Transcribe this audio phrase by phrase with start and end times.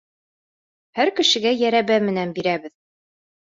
[1.01, 2.79] Һәр кешегә йәрәбә менән бирәбеҙ.